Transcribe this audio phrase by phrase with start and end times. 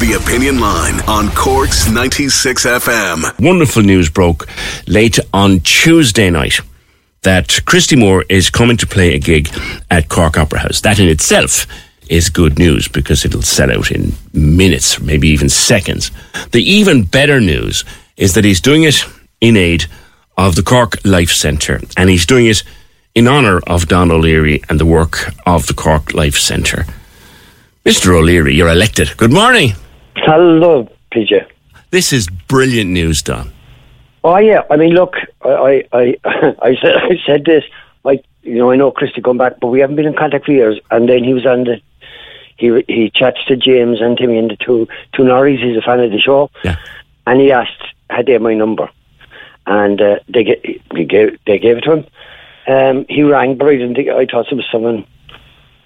[0.00, 3.40] The Opinion Line on Corks 96 FM.
[3.44, 4.46] Wonderful news broke
[4.86, 6.60] late on Tuesday night
[7.22, 9.48] that Christy Moore is coming to play a gig
[9.90, 10.80] at Cork Opera House.
[10.82, 11.66] That in itself
[12.08, 16.12] is good news because it'll sell out in minutes, maybe even seconds.
[16.52, 17.84] The even better news
[18.16, 19.04] is that he's doing it
[19.40, 19.86] in aid
[20.36, 22.62] of the Cork Life Centre and he's doing it
[23.16, 26.86] in honour of Don O'Leary and the work of the Cork Life Centre.
[27.84, 28.14] Mr.
[28.14, 29.16] O'Leary, you're elected.
[29.16, 29.72] Good morning.
[30.24, 31.46] Hello, PJ.
[31.90, 33.52] This is brilliant news, Don.
[34.24, 37.64] Oh yeah, I mean, look, I, I, I, I said, I said this.
[38.04, 40.52] I, you know, I know Christy come back, but we haven't been in contact for
[40.52, 40.80] years.
[40.90, 41.80] And then he was on the,
[42.56, 45.62] he he chats to James and Timmy and the two two Norries.
[45.62, 46.50] He's a fan of the show.
[46.64, 46.76] Yeah.
[47.26, 48.90] And he asked, had they my number,
[49.66, 50.62] and uh, they get
[50.94, 52.06] they gave they gave it to him.
[52.66, 55.06] Um, he rang, but I didn't think I thought it was someone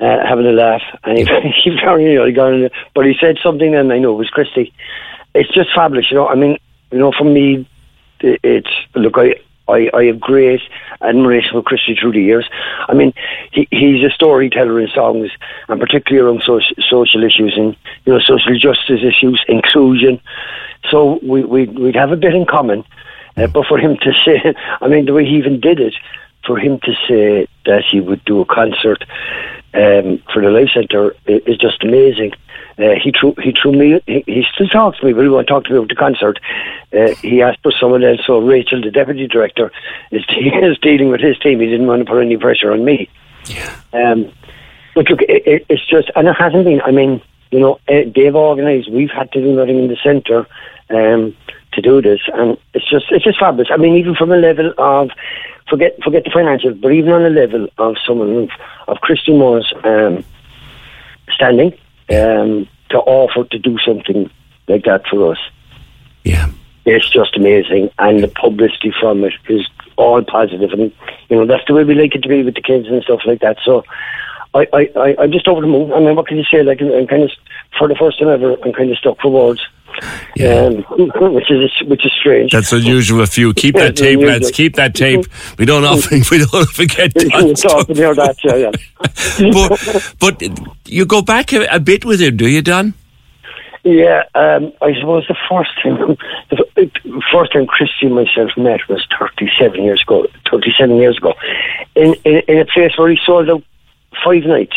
[0.00, 1.24] uh, having a laugh, and he,
[1.64, 4.18] he found you know he got in, but he said something, and I know it
[4.18, 4.72] was Christy.
[5.34, 6.28] It's just fabulous, you know.
[6.28, 6.58] I mean,
[6.90, 7.68] you know, for me,
[8.20, 9.34] it- it's look, I.
[9.70, 10.62] I, I have great
[11.02, 12.48] admiration for Christy through the years.
[12.88, 13.12] I mean,
[13.52, 15.30] he, he's a storyteller in songs,
[15.68, 17.76] and particularly around social, social issues and
[18.06, 20.22] you know social justice issues, inclusion.
[20.90, 22.82] So we we'd, we'd have a bit in common.
[23.36, 25.92] Uh, but for him to say, I mean, the way he even did it,
[26.46, 29.04] for him to say that he would do a concert
[29.74, 32.32] um, for the Life Centre is just amazing.
[32.78, 34.00] Uh, he threw he threw me.
[34.06, 36.38] He, he still talks to me, but he won't talk to me about the concert.
[36.92, 38.20] Uh, he asked for someone else.
[38.24, 39.72] So Rachel, the deputy director,
[40.12, 41.60] is, he is dealing with his team.
[41.60, 43.08] He didn't want to put any pressure on me.
[43.92, 44.32] Um,
[44.94, 46.80] but look, it, it, it's just, and it hasn't been.
[46.82, 48.90] I mean, you know, uh, they've organised.
[48.90, 50.46] We've had to do nothing in the centre
[50.90, 51.36] um,
[51.72, 53.68] to do this, and it's just, it's just fabulous.
[53.70, 55.10] I mean, even from a level of
[55.68, 58.50] forget, forget the financial, but even on a level of someone of,
[58.88, 60.24] of Christy Moore's um,
[61.34, 61.72] standing
[62.10, 64.30] um, to offer to do something
[64.66, 65.38] like that for us.
[66.24, 66.50] Yeah.
[66.84, 70.90] It's just amazing, and the publicity from it is all positive, and
[71.28, 73.20] you know that's the way we like it to be with the kids and stuff
[73.26, 73.58] like that.
[73.62, 73.84] So,
[74.54, 75.92] I, I, I I'm just over the moon.
[75.92, 76.62] I mean, what can you say?
[76.62, 77.30] Like, I'm kind of
[77.78, 79.60] for the first time ever, I'm kind of stuck for words,
[80.40, 80.84] um,
[81.34, 82.52] which is which is strange.
[82.52, 83.52] That's unusual of you.
[83.54, 84.50] Keep Yeah, that tape, lads.
[84.50, 85.26] Keep that tape.
[85.58, 87.54] We don't often we don't often get You done.
[87.54, 88.70] talk and that, yeah, yeah.
[89.52, 92.94] but, but you go back a, a bit with him, do you, Don?
[93.84, 96.16] Yeah, um, I suppose the first time,
[96.50, 100.26] the first time Christy and myself met was 37 years ago.
[100.50, 101.34] 37 years ago,
[101.94, 103.62] in in, in a place where he sold out
[104.24, 104.76] five nights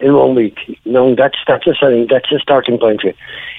[0.00, 0.58] in one week.
[0.84, 3.00] No, that's that's a starting that's a starting point.
[3.00, 3.14] For you.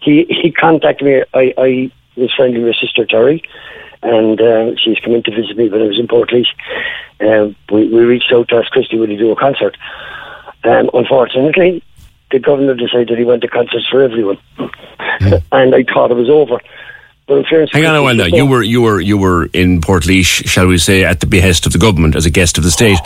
[0.00, 1.22] He he contacted me.
[1.34, 3.42] I I was friendly with sister Terry,
[4.02, 6.46] and uh, she's come in to visit me when I was in Portlaoise.
[7.20, 9.76] Uh, we we reached out to ask Christy would he do a concert.
[10.64, 11.82] Um, unfortunately,
[12.30, 14.38] the governor decided he went to concerts for everyone,
[15.52, 16.60] and I thought it was over.
[17.28, 18.26] But in fairness, Hang on a while now.
[18.26, 21.72] You were you were you were in Portlaoise, shall we say, at the behest of
[21.72, 22.98] the government as a guest of the state.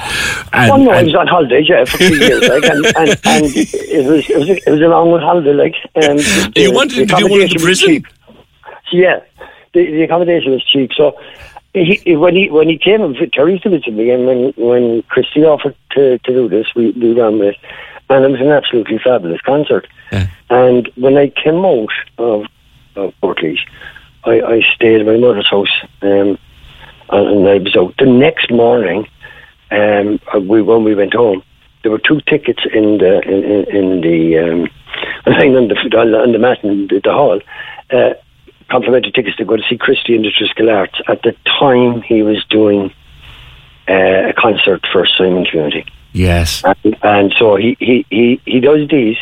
[0.52, 3.44] And, Oh no, I was on holiday, yeah, for three years, like, and, and, and
[3.46, 5.74] it was it was a, it was a long holiday, like.
[6.04, 6.18] Um,
[6.56, 7.88] You wanted to do one in the prison?
[7.88, 8.06] cheap.
[8.92, 9.20] Yeah,
[9.72, 10.92] the, the accommodation was cheap.
[10.94, 11.18] So
[11.72, 15.02] he, he- when he when he came and Terry used to me, and when when
[15.04, 17.56] Christy offered to, to do this, we we ran with, it.
[18.10, 19.86] and it was an absolutely fabulous concert.
[20.12, 20.26] Yeah.
[20.50, 22.44] And when I came out of
[22.96, 23.60] of Portlaoise,
[24.24, 25.72] I, I stayed at my mother's house,
[26.02, 26.38] um,
[27.10, 29.06] and I was out the next morning.
[29.70, 31.42] Um, we when we went home,
[31.82, 34.70] there were two tickets in the in, in, in the um,
[35.38, 37.40] thing on the on the mat in the, the hall.
[37.90, 38.14] Uh,
[38.70, 41.00] complimentary tickets to go to see Christy in the Triskel Arts.
[41.08, 42.92] At the time, he was doing
[43.88, 45.84] uh, a concert for Simon Community.
[46.12, 46.62] Yes.
[46.64, 49.16] And, and so he, he, he, he does these.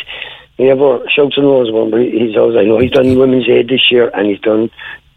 [0.58, 3.69] He never shouts and roars about, but he's always, I know he's done Women's Aid
[3.69, 4.70] this year and he's done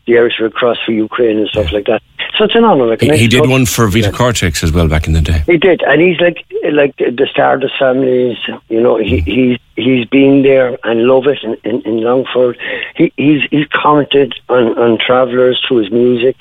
[0.05, 2.01] the Irish Red Cross for Ukraine and stuff like that.
[2.41, 2.87] It's an honour.
[2.87, 5.43] Like, He, he did one for Vita Cortex as well back in the day.
[5.45, 8.37] He did, and he's like like the Stardust families.
[8.69, 12.57] You know, he he's he's been there and love it in, in, in Longford.
[12.95, 16.35] He he's he's commented on on travellers through his music,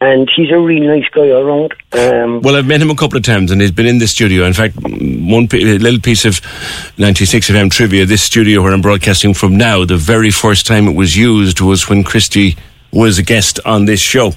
[0.00, 1.74] and he's a really nice guy all around.
[1.92, 4.44] Um, Well, I've met him a couple of times, and he's been in the studio.
[4.44, 6.40] In fact, one a little piece of
[6.98, 10.96] 96 FM trivia: this studio where I'm broadcasting from now, the very first time it
[10.96, 12.56] was used was when Christy
[12.92, 14.32] was a guest on this show,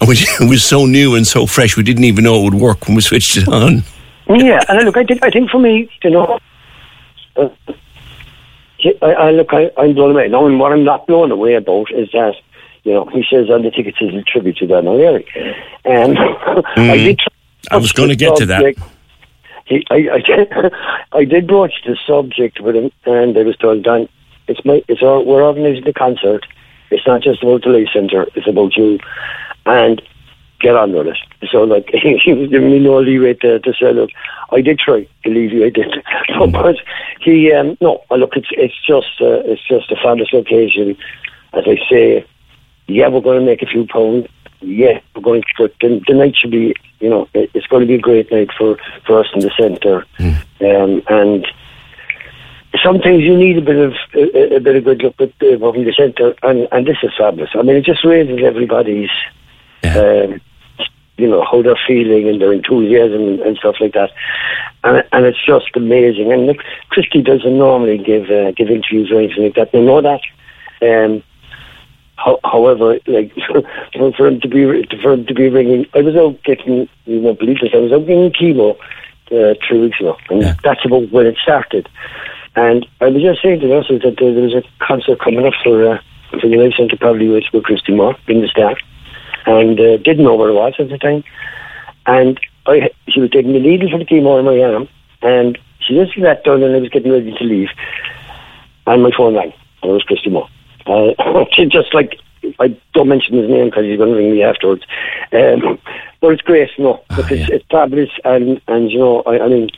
[0.00, 2.54] and we, it was so new and so fresh, we didn't even know it would
[2.54, 3.82] work when we switched it on.
[4.28, 6.38] yeah, and look, I think I think for me, you know.
[7.36, 7.48] Uh,
[9.00, 10.28] I, I look, I, I'm blown away.
[10.28, 12.34] Now, and what I'm not blown away about is that,
[12.84, 15.26] you know, he says on the tickets is a tribute to Don O'Leary.
[15.84, 16.18] And
[16.76, 17.18] I did.
[17.18, 17.28] try-
[17.70, 18.74] I was gonna get to that.
[19.66, 20.72] He, I, I, did,
[21.12, 24.08] I did broach the subject with him, and I was told, Don,
[24.48, 26.44] it's my, it's our, we're organising the concert.
[26.92, 28.26] It's not just about the Life Centre.
[28.34, 28.98] It's about you,
[29.66, 30.02] and
[30.62, 31.18] get on with it.
[31.50, 34.10] So, like, he was giving me no leeway to, to say, look,
[34.50, 35.66] I did try to leave you.
[35.66, 35.92] I did,
[36.52, 36.76] but
[37.20, 40.96] he, um, no, look, it's it's just, uh, it's just a fabulous occasion.
[41.52, 42.26] As I say,
[42.86, 44.28] yeah, we're going to make a few pounds.
[44.60, 47.80] Yeah, we're going to, but the, the night should be, you know, it, it's going
[47.80, 50.06] to be a great night for, for us in the centre.
[50.60, 51.46] Um, and
[52.82, 55.84] sometimes you need a bit of a, a bit of good luck with uh, from
[55.84, 57.50] the centre, and, and this is fabulous.
[57.54, 59.10] I mean, it just raises everybody's,
[59.84, 60.40] um,
[61.18, 64.10] you know, how they're feeling and their enthusiasm and, stuff like that,
[64.84, 66.32] and and it's just amazing.
[66.32, 66.58] And look,
[66.90, 69.72] Christy doesn't normally give uh, give interviews or anything like that.
[69.72, 70.20] They know that.
[70.80, 71.22] Um,
[72.18, 73.32] Ho- However, like
[73.94, 77.20] for, for him to be for him to be ringing, I was out getting you
[77.20, 77.70] won't believe this.
[77.74, 78.76] I was out getting chemo
[79.32, 80.54] uh, three weeks ago, and Yeah.
[80.62, 81.88] that's about when it started.
[82.54, 85.54] And I was just saying to nurses that there, there was a concert coming up
[85.64, 85.98] for uh,
[86.32, 88.76] for the Life Centre probably with, with Christy Moore in the staff,
[89.46, 91.24] and uh, didn't know where it was at the time.
[92.06, 94.88] And I, she was taking the needle for the chemo in my arm,
[95.22, 97.68] and she just sat down, and I was getting ready to leave,
[98.86, 99.52] and my phone rang,
[99.82, 100.48] and it was Christy Moore.
[100.86, 101.14] Uh,
[101.52, 102.18] she just like
[102.58, 104.84] I don't mention his name because he's going to ring me afterwards.
[105.32, 105.78] Um,
[106.20, 109.48] but it's great, you know, because it's, it's fabulous, and and you know, I, I
[109.48, 109.70] mean,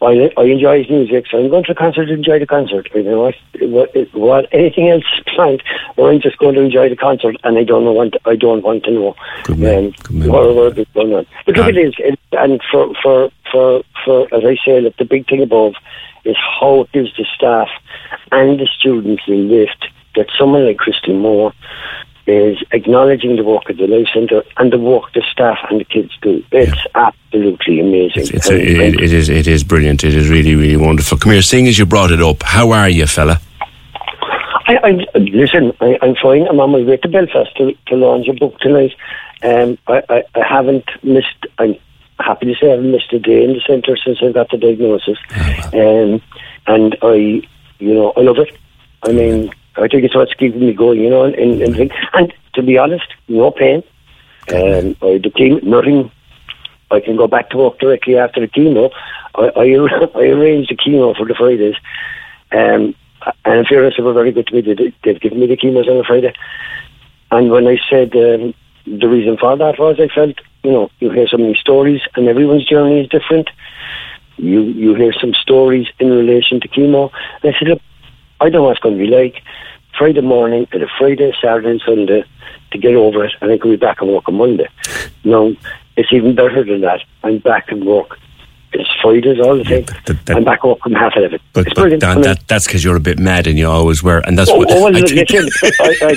[0.00, 2.88] I I enjoy his music, so I'm going to a concert to enjoy the concert.
[2.94, 5.04] You know, what, what, anything else
[5.34, 5.62] planned,
[5.96, 8.62] or I'm just going to enjoy the concert, and I don't know want I don't
[8.62, 10.28] want to know Good man, um, good man.
[10.28, 11.26] what, what is going on.
[11.46, 15.04] But look, it is, it, and for for for for as I say, look, the
[15.04, 15.74] big thing above
[16.24, 17.68] is how it gives the staff
[18.30, 21.52] and the students the lift that someone like Christy Moore
[22.28, 25.84] is acknowledging the work of the Life Centre and the work the staff and the
[25.84, 26.44] kids do.
[26.52, 28.22] It's absolutely amazing.
[28.22, 30.04] It's, it's a, it, it is it is brilliant.
[30.04, 31.18] It is really really wonderful.
[31.18, 33.40] Come here, seeing as you brought it up, how are you, fella?
[34.66, 35.72] I, I listen.
[35.80, 36.46] I, I'm fine.
[36.46, 38.94] I'm on my way to Belfast to, to launch a book tonight.
[39.42, 41.46] Um, I, I, I haven't missed.
[41.58, 41.76] I'm
[42.20, 44.58] happy to say I haven't missed a day in the centre since I got the
[44.58, 45.18] diagnosis.
[45.72, 46.20] Um,
[46.66, 47.14] and I,
[47.78, 48.54] you know, I love it.
[49.02, 51.00] I mean, I think it's what's keeping me going.
[51.00, 53.82] You know, and and, and, and to be honest, no pain.
[54.50, 56.10] Um, I the chemo, nothing.
[56.90, 58.90] I can go back to work directly after the chemo.
[59.34, 61.76] I, I, I arranged the chemo for the Fridays.
[62.50, 62.94] Um,
[63.44, 64.60] and they were very good to me.
[64.62, 66.32] They, they've given me the chemos on a Friday.
[67.30, 68.54] And when I said um,
[68.86, 72.26] the reason for that was, I felt, you know, you hear so many stories, and
[72.26, 73.50] everyone's journey is different.
[74.36, 77.10] You you hear some stories in relation to chemo.
[77.42, 77.82] And I said, look,
[78.40, 79.42] I know what it's going to be like.
[79.96, 82.24] Friday morning, and a Friday, Saturday, and Sunday
[82.70, 84.68] to get over it, and can be back and work on Monday.
[85.24, 85.56] No,
[85.96, 87.00] it's even better than that.
[87.24, 88.18] I'm back and work.
[88.72, 89.84] It's Fridays all the time.
[90.06, 91.40] that- that- I'm back work from half eleven.
[91.52, 91.88] But, it's but.
[92.00, 94.38] Dan, I mean- that, that's because you're a bit mad and you always were, and
[94.38, 96.14] that's Oh, what oh, well, I think- listen, I, I,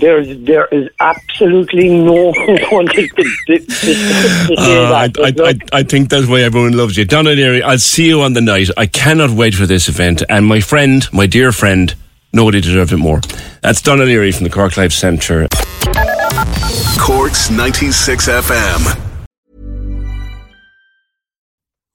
[0.00, 2.32] there's, there is absolutely no
[2.70, 5.40] one to, to, to, to say Uh, I, that.
[5.72, 7.04] I, I, I think that's why everyone loves you.
[7.04, 8.68] Don O'Leary, I'll see you on the night.
[8.76, 10.22] I cannot wait for this event.
[10.28, 11.94] And my friend, my dear friend,
[12.32, 13.20] nobody deserved it more.
[13.62, 15.48] That's Don O'Leary from the Cork Life Centre.
[16.98, 19.09] Corks 96 FM.